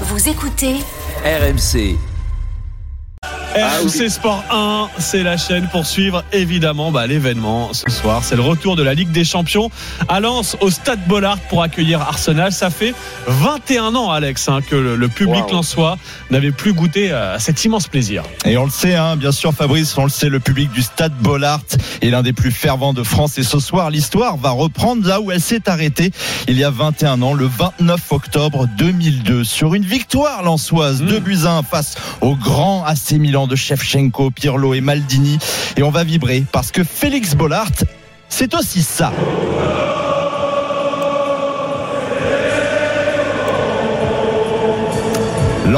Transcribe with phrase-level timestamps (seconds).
[0.00, 0.80] Vous écoutez
[1.24, 2.13] RMC.
[3.54, 8.22] RMC Sport 1, c'est la chaîne pour suivre évidemment bah, l'événement ce soir.
[8.24, 9.70] C'est le retour de la Ligue des Champions
[10.08, 12.50] à Lens au Stade Bollard pour accueillir Arsenal.
[12.50, 12.94] Ça fait
[13.28, 15.52] 21 ans, Alex, hein, que le, le public Wow.
[15.52, 15.98] lensois
[16.30, 18.24] n'avait plus goûté à cet immense plaisir.
[18.44, 21.14] Et on le sait, hein, bien sûr, Fabrice, on le sait, le public du Stade
[21.20, 21.60] Bollard
[22.02, 23.38] est l'un des plus fervents de France.
[23.38, 26.10] Et ce soir, l'histoire va reprendre là où elle s'est arrêtée
[26.48, 31.06] il y a 21 ans, le 29 octobre 2002, sur une victoire lançoise, Mmh.
[31.06, 35.38] 2 buts à 1 face au grand AC Milan de Shevchenko, Pirlo et Maldini.
[35.76, 37.70] Et on va vibrer parce que Félix Bollard,
[38.28, 39.12] c'est aussi ça.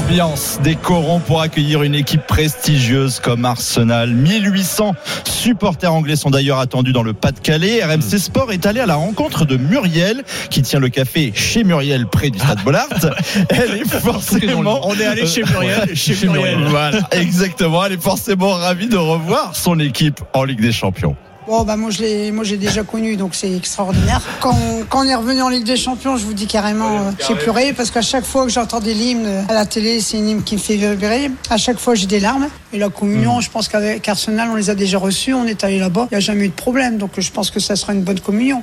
[0.00, 4.14] L'ambiance des corons pour accueillir une équipe prestigieuse comme Arsenal.
[4.14, 7.84] 1800 supporters anglais sont d'ailleurs attendus dans le Pas-de-Calais.
[7.84, 12.06] RMC Sport est allé à la rencontre de Muriel, qui tient le café chez Muriel
[12.06, 12.88] près du Stade Bollard.
[13.50, 14.80] Elle est forcément.
[14.88, 16.58] On est allé chez Muriel, chez Muriel.
[16.68, 17.84] Voilà, exactement.
[17.84, 21.14] Elle est forcément ravie de revoir son équipe en Ligue des Champions.
[21.46, 24.20] Bon, bah, moi, je l'ai, moi, j'ai déjà connu, donc c'est extraordinaire.
[24.40, 24.56] Quand,
[24.88, 27.72] quand on est revenu en Ligue des Champions, je vous dis carrément, euh, j'ai pleuré
[27.72, 30.60] parce qu'à chaque fois que j'entendais l'hymne à la télé, c'est une hymne qui me
[30.60, 31.30] fait vibrer.
[31.48, 32.48] À chaque fois, j'ai des larmes.
[32.72, 35.78] Et la communion, je pense qu'avec Arsenal, on les a déjà reçus, on est allé
[35.78, 36.98] là-bas, il n'y a jamais eu de problème.
[36.98, 38.62] Donc, je pense que ça sera une bonne communion.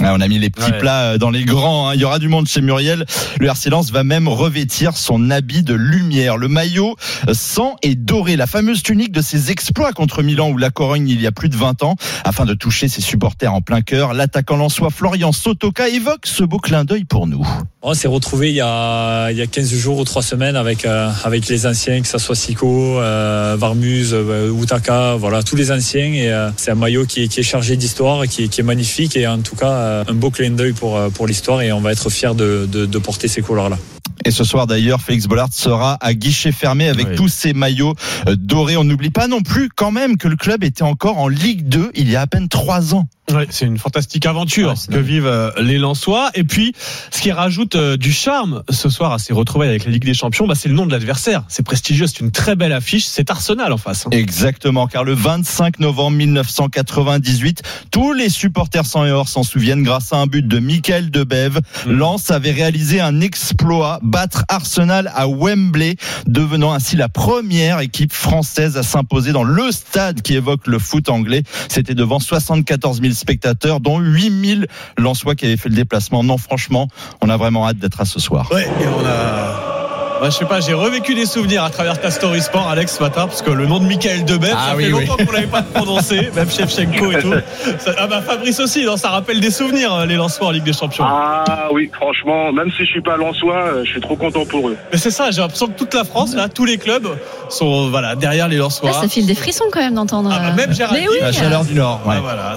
[0.00, 0.78] Ah, on a mis les petits Ouais.
[0.78, 1.88] plats euh, dans les grands.
[1.88, 1.94] hein.
[1.94, 3.04] Il y aura du monde chez Muriel.
[3.40, 6.36] Le RC Lens va même revêtir son habit de lumière.
[6.36, 6.94] Le maillot
[7.26, 8.36] euh, sang et doré.
[8.36, 11.48] La fameuse tunique de ses exploits contre Milan ou la Corogne il y a plus
[11.48, 11.96] de 20 ans.
[12.22, 16.58] Afin de toucher ses supporters en plein cœur, l'attaquant lensois Florian Sotoka évoque ce beau
[16.58, 17.44] clin d'œil pour nous.
[17.82, 20.84] On s'est retrouvé il y a il y a 15 jours ou 3 semaines avec
[20.84, 25.72] euh, avec les anciens que ça soit Siko, euh, Varmuz, euh, Utaka, voilà tous les
[25.72, 29.26] anciens et c'est un maillot qui est, qui est chargé d'histoire qui est magnifique et
[29.26, 31.92] en tout cas euh, un beau clin d'œil pour euh, pour l'histoire et on va
[31.92, 33.78] être fiers de, de, de porter ces couleurs là.
[34.24, 37.14] Et ce soir d'ailleurs, Félix Bollard sera à guichet fermé avec Oui.
[37.16, 37.94] tous ses maillots
[38.28, 38.76] euh, dorés.
[38.76, 41.92] On n'oublie pas non plus quand même que le club était encore en Ligue 2
[41.94, 43.06] il y a à peine trois ans.
[43.32, 46.30] Ouais, c'est une fantastique aventure Ouais, que vivent euh, les Lensois.
[46.34, 46.72] Et puis,
[47.10, 50.14] ce qui rajoute euh, du charme ce soir à ces retrouvailles avec la Ligue des
[50.14, 51.44] Champions, bah, c'est le nom de l'adversaire.
[51.48, 53.04] C'est prestigieux, c'est une très belle affiche.
[53.06, 54.06] C'est Arsenal en face.
[54.06, 54.10] hein.
[54.12, 60.12] Exactement, car le 25 novembre 1998, tous les supporters sans et or s'en souviennent grâce
[60.12, 61.60] à un but de Michael Debève.
[61.86, 61.92] Mhm.
[61.92, 65.96] Lens avait réalisé un exploit, battre Arsenal à Wembley,
[66.26, 71.08] devenant ainsi la première équipe française à s'imposer dans le stade qui évoque le foot
[71.10, 71.42] anglais.
[71.68, 74.60] C'était devant 74 000 spectateurs, dont 8 000
[74.96, 76.22] Lensois qui avaient fait le déplacement.
[76.24, 76.88] Non, franchement,
[77.22, 78.48] on a vraiment hâte d'être à ce soir.
[78.52, 79.74] Ouais, et on a.
[80.20, 83.00] Bah, je sais pas, j'ai revécu des souvenirs à travers ta story sport, Alex, ce
[83.04, 85.06] matin, parce que le nom de Michael Debeb, Ah ça oui, fait oui.
[85.06, 87.32] longtemps qu'on l'avait pas prononcé, même Shevchenko et tout.
[87.78, 90.64] Ça- ah bah Fabrice aussi, non, ça rappelle des souvenirs, euh, les Lensois en Ligue
[90.64, 91.04] des Champions.
[91.06, 94.68] Ah oui, franchement, même si je suis pas Lensois, euh, je suis trop content pour
[94.68, 94.76] eux.
[94.90, 97.06] Mais c'est ça, j'ai l'impression que toute la France, là, tous les clubs
[97.48, 98.90] sont voilà derrière les Lensois.
[98.92, 100.30] Ah, ça file des frissons quand même d'entendre.
[100.32, 100.74] Ah bah, euh, même.
[100.94, 101.16] Mais oui.
[101.20, 102.00] La chaleur du Nord.
[102.06, 102.16] ouais.
[102.18, 102.56] Ah, voilà,